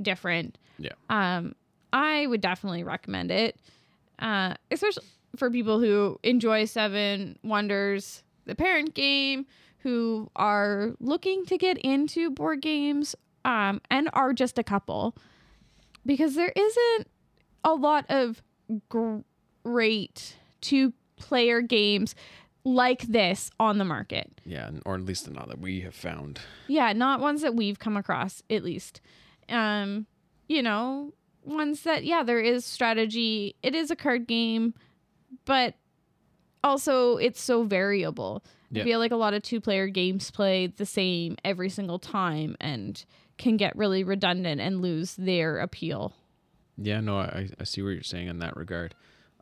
[0.00, 0.92] different Yeah.
[1.10, 1.54] um,
[1.92, 3.56] i would definitely recommend it
[4.18, 5.04] uh, especially
[5.36, 9.46] for people who enjoy seven wonders the parent game
[9.78, 15.16] who are looking to get into board games um, and are just a couple
[16.06, 17.08] because there isn't
[17.64, 18.42] a lot of
[19.64, 22.14] great two player games
[22.64, 24.40] like this on the market.
[24.44, 26.40] Yeah, or at least not that we have found.
[26.68, 29.00] Yeah, not ones that we've come across at least.
[29.48, 30.06] Um,
[30.48, 31.12] you know,
[31.44, 33.56] ones that yeah, there is strategy.
[33.62, 34.74] It is a card game,
[35.44, 35.74] but
[36.62, 38.44] also it's so variable.
[38.70, 38.82] Yeah.
[38.82, 42.56] I feel like a lot of two player games play the same every single time
[42.60, 43.04] and
[43.36, 46.14] can get really redundant and lose their appeal.
[46.78, 48.94] Yeah, no, I, I see what you're saying in that regard.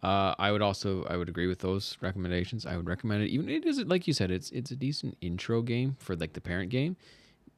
[0.02, 2.64] Uh, I would also I would agree with those recommendations.
[2.64, 3.28] I would recommend it.
[3.30, 6.40] Even it is like you said, it's it's a decent intro game for like the
[6.40, 6.96] parent game.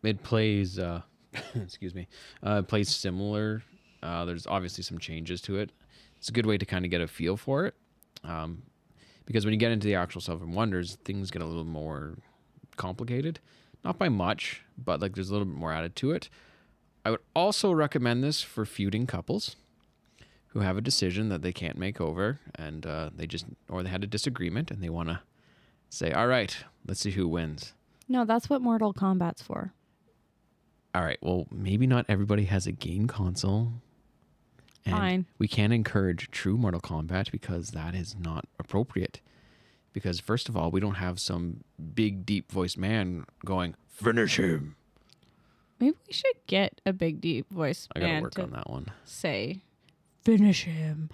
[0.03, 1.03] It plays uh,
[1.55, 2.09] excuse me,
[2.43, 3.63] uh, plays similar.
[4.03, 5.71] Uh, there's obviously some changes to it.
[6.17, 7.75] It's a good way to kind of get a feel for it.
[8.25, 8.63] Um,
[9.25, 12.19] because when you get into the actual Seven Wonders, things get a little more
[12.77, 13.39] complicated.
[13.85, 16.29] Not by much, but like there's a little bit more added to it.
[17.05, 19.57] I would also recommend this for feuding couples
[20.53, 23.89] who have a decision that they can't make over and uh, they just or they
[23.89, 25.21] had a disagreement and they want to
[25.89, 27.73] say all right let's see who wins.
[28.09, 29.73] No, that's what Mortal Kombat's for.
[30.95, 33.73] all right well maybe not everybody has a game console.
[34.85, 35.27] And Fine.
[35.39, 39.21] we can't encourage true mortal kombat because that is not appropriate.
[39.93, 41.63] Because first of all we don't have some
[41.95, 44.75] big deep voiced man going finish him.
[45.79, 48.69] Maybe we should get a big deep voice i gotta man work to on that
[48.69, 48.87] one.
[49.05, 49.63] say
[50.23, 51.11] finish him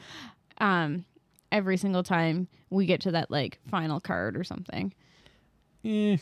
[0.59, 1.05] um
[1.53, 4.93] every single time we get to that like final card or something.
[5.83, 6.17] Yeah.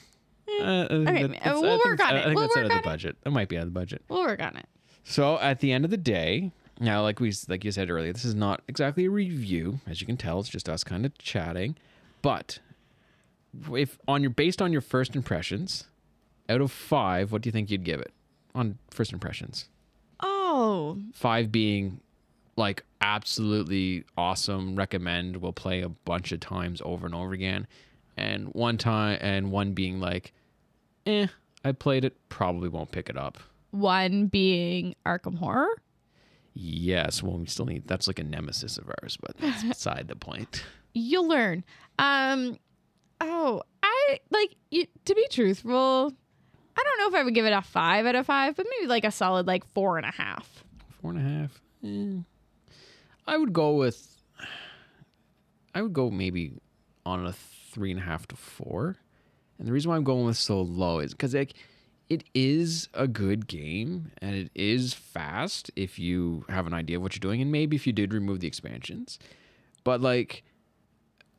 [0.61, 2.21] Uh, Okay, that- ma- we'll work on it.
[2.21, 2.85] I think We'll that's out of on the it.
[2.85, 3.17] budget.
[3.23, 4.03] That might be out of the budget.
[4.09, 4.67] We'll work on it.
[5.05, 8.25] So at the end of the day, now like we like you said earlier, this
[8.25, 10.39] is not exactly a review, as you can tell.
[10.41, 11.77] It's just us kind of chatting.
[12.23, 12.61] But
[13.73, 15.85] if on your based on your first impressions,
[16.49, 18.13] out of five, what do you think you'd give it
[18.55, 19.69] on first impressions?
[20.21, 22.01] Oh, Five being
[22.57, 27.67] like absolutely awesome, recommend, We'll play a bunch of times over and over again,
[28.17, 30.33] and one time and one being like,
[31.07, 31.27] eh,
[31.65, 33.39] I played it, probably won't pick it up.
[33.73, 35.69] one being Arkham Horror.
[36.55, 40.17] Yes, well, we still need that's like a nemesis of ours, but that's beside the
[40.17, 40.65] point.
[40.95, 41.63] You'll learn.
[41.99, 42.59] Um,
[43.21, 46.13] oh, I like you, to be truthful.
[46.79, 48.87] I don't know if I would give it a five out of five, but maybe
[48.89, 50.65] like a solid like four and a half.
[51.03, 51.61] Four and a half.
[51.85, 52.21] eh.
[53.27, 54.21] I would go with.
[55.75, 56.55] I would go maybe
[57.05, 58.97] on a three and a half to four,
[59.59, 61.55] and the reason why I'm going with so low is because like
[62.09, 67.03] it is a good game and it is fast if you have an idea of
[67.03, 69.19] what you're doing, and maybe if you did remove the expansions,
[69.85, 70.45] but like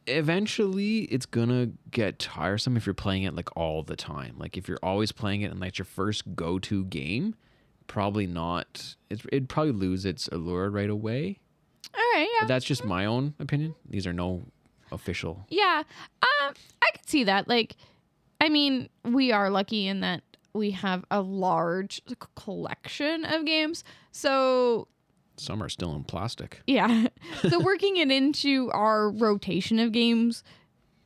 [0.08, 4.36] eventually it's gonna get tiresome if you're playing it like all the time.
[4.38, 7.36] Like if you're always playing it and that's your first go-to game,
[7.88, 8.96] probably not.
[9.10, 11.40] It'd probably lose its allure right away.
[12.18, 13.76] Right, yeah, But that's just my own opinion.
[13.90, 14.44] These are no
[14.92, 15.46] official.
[15.50, 15.84] yeah.
[16.22, 17.48] Um, I could see that.
[17.48, 17.76] Like,
[18.42, 20.22] I mean, we are lucky in that
[20.54, 24.88] we have a large c- collection of games, so
[25.38, 26.62] Some are still in plastic.
[26.66, 27.08] Yeah.
[27.50, 30.44] so working it into our rotation of games,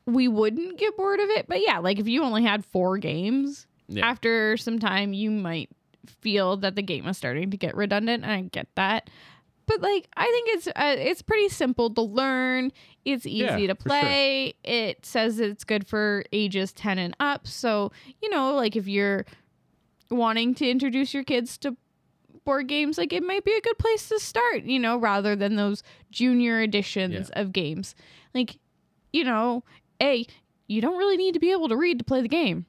[0.06, 1.48] we wouldn't get bored of it.
[1.48, 4.06] But yeah, like if you only had four games, Yeah.
[4.08, 5.70] after some time you might
[6.08, 8.24] feel that the game is starting to get redundant.
[8.24, 9.10] And I get that.
[9.68, 12.72] But like I think it's uh, it's pretty simple to learn.
[13.06, 14.00] It's easy Yeah, to for sure.
[14.02, 14.54] play.
[14.64, 17.48] It says it's good for ages 10 and up.
[17.48, 19.26] So, you know, like if you're
[20.10, 21.78] wanting to introduce your kids to
[22.44, 25.56] board games, like it might be a good place to start, you know, rather than
[25.56, 27.96] those junior editions of games.
[28.34, 28.58] Like,
[29.14, 29.64] you know,
[30.02, 30.26] A,
[30.68, 32.66] you don't really need to be able to read to play the game.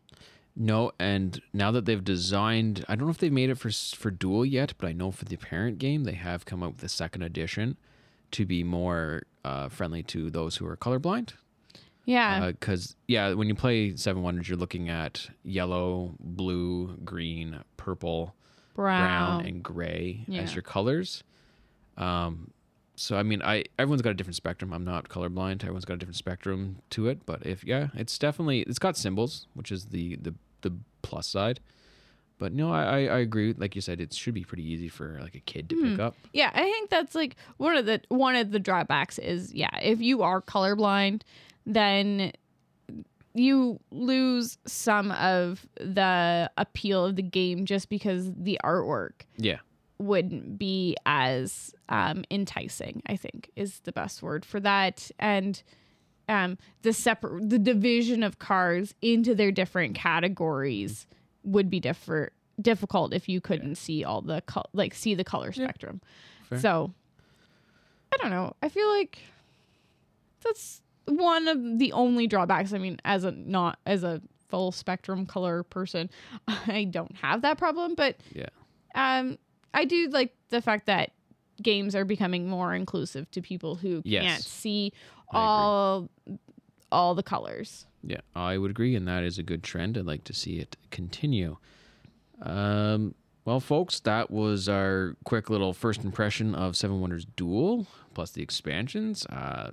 [0.54, 4.10] No, and now that they've designed, I don't know if they've made it for for
[4.10, 6.88] Duel yet, but I know for the parent game they have come up with a
[6.88, 7.76] second edition
[8.32, 11.30] to be more uh, friendly to those who are colorblind.
[12.04, 12.50] Yeah.
[12.50, 18.34] Because yeah, when you play Seven Wonders, you're looking at yellow, blue, green, purple,
[18.74, 19.46] brown, brown.
[19.46, 20.42] and gray Yeah.
[20.42, 21.22] as your colors.
[21.96, 22.50] Um,
[23.02, 24.72] So I mean, I everyone's got a different spectrum.
[24.72, 25.64] I'm not colorblind.
[25.64, 27.26] Everyone's got a different spectrum to it.
[27.26, 30.72] But if yeah, it's definitely it's got symbols, which is the the the
[31.02, 31.58] plus side.
[32.38, 33.54] But no, I I, I agree.
[33.58, 36.00] Like you said, it should be pretty easy for like a kid to pick hmm.
[36.00, 36.14] up.
[36.32, 40.00] Yeah, I think that's like one of the one of the drawbacks is yeah, if
[40.00, 41.22] you are colorblind,
[41.66, 42.30] then
[43.34, 49.58] you lose some of the appeal of the game just because the artwork Yeah.
[50.02, 53.02] Wouldn't be as um, enticing.
[53.06, 55.62] I think is the best word for that, and
[56.28, 61.06] um, the separate the division of cars into their different categories
[61.44, 65.52] would be different difficult if you couldn't see all the col- like see the color
[65.52, 66.00] spectrum.
[66.48, 66.58] Fair.
[66.60, 66.92] So
[68.12, 68.54] I don't know.
[68.62, 69.18] I feel like
[70.44, 72.72] that's one of the only drawbacks.
[72.72, 76.10] I mean, as a not as a full spectrum color person,
[76.48, 78.48] I don't have that problem, but Yeah.
[78.94, 79.38] um
[79.74, 81.12] I do like the fact that
[81.62, 84.22] games are becoming more inclusive to people who Yes.
[84.24, 84.92] can't see
[85.32, 85.40] I agree.
[85.40, 86.08] all
[86.90, 87.86] all the colors.
[88.02, 89.96] Yeah, I would agree, and that is a good trend.
[89.96, 91.56] I'd like to see it continue.
[92.42, 93.14] Um,
[93.44, 98.42] well, folks, that was our quick little first impression of Seven Wonders Duel plus the
[98.42, 99.24] expansions.
[99.26, 99.70] Uh,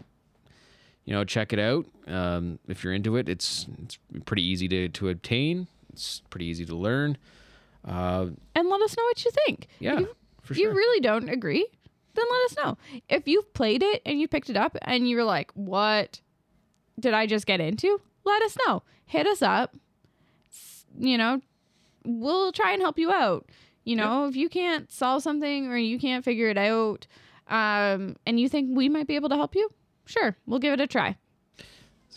[1.06, 3.28] you know, check it out um, if you're into it.
[3.28, 5.68] It's it's pretty easy to to obtain.
[5.91, 7.18] It's pretty easy to learn.
[7.86, 9.67] Uh, And let us know what you think.
[9.80, 10.07] yeah, If
[10.43, 11.65] for you really don't agree,
[12.15, 12.77] then let us know.
[13.07, 16.19] If you've played it and you picked it up and you were like, "What
[16.99, 18.84] did I just get into?" Let us know.
[19.05, 19.75] Hit us up.
[20.97, 21.41] You know,
[22.03, 23.47] we'll try and help you out.
[23.86, 27.07] You know, if you can't solve something or you can't figure it out,
[27.47, 29.69] um, and you think we might be able to help you,
[30.05, 31.15] sure, we'll give it a try.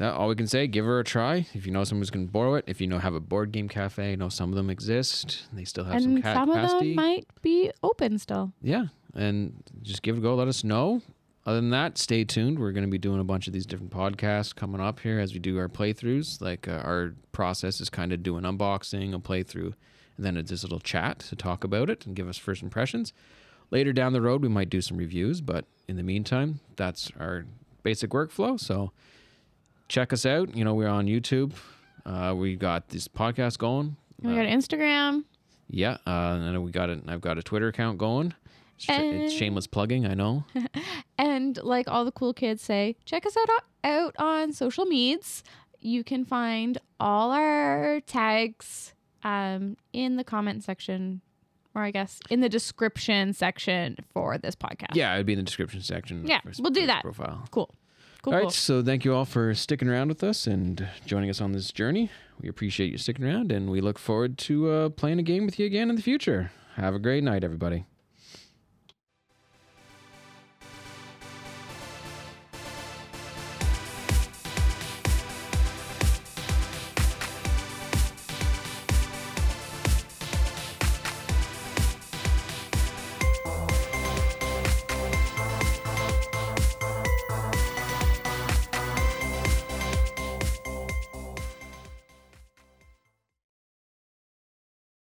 [0.02, 1.46] So all we can say, give her a try.
[1.54, 3.52] If you know someone who's going to borrow it, if you know have a board
[3.52, 5.44] game cafe, know some of them exist.
[5.52, 8.52] They still have some and ca- some of them might be open still.
[8.60, 10.34] yeah, and just give it a go.
[10.34, 11.02] Let us know.
[11.46, 12.58] Other than that, stay tuned.
[12.58, 15.34] We're going to be doing a bunch of these different podcasts coming up here as
[15.34, 16.40] we do our playthroughs.
[16.40, 19.74] Like uh, our process is kind of do an unboxing, a playthrough,
[20.16, 23.12] and then just a little chat to talk about it and give us first impressions.
[23.70, 27.44] Later down the road, we might do some reviews, but in the meantime, that's our
[27.84, 28.58] basic workflow.
[28.58, 28.92] So
[29.92, 30.56] check us out.
[30.56, 31.52] You know, we're on YouTube.
[32.06, 33.96] Uh, we got this podcast going.
[34.22, 35.24] We got Instagram.
[35.68, 37.02] Yeah, uh, and we got it.
[37.06, 38.34] I've got a Twitter account going.
[38.76, 40.44] It's, sh- it's shameless plugging, I know.
[41.18, 43.48] And like all the cool kids say, check us out
[43.84, 45.44] out on social medias.
[45.78, 51.20] You can find all our tags um, in the comment section,
[51.76, 54.94] or I guess in the description section for this podcast.
[54.96, 56.26] Yeah, it'd be in the description section.
[56.26, 57.02] Yeah, we'll do that.
[57.02, 57.44] Profile.
[57.52, 57.72] Cool.
[58.22, 58.34] Cool.
[58.34, 58.50] All right, cool.
[58.52, 62.08] so thank you all for sticking around with us and joining us on this journey.
[62.40, 65.58] We appreciate you sticking around, and we look forward to uh, playing a game with
[65.58, 66.52] you again in the future.
[66.76, 67.84] Have a great night, everybody.